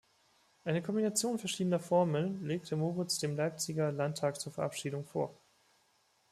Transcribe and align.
Eine 0.65 0.81
Kombination 0.81 1.37
verschiedener 1.37 1.79
Formeln 1.79 2.43
legte 2.47 2.75
Moritz 2.75 3.19
dem 3.19 3.35
Leipziger 3.37 3.91
Landtag 3.91 4.39
zur 4.41 4.51
Verabschiedung 4.51 5.05
vor. 5.05 5.31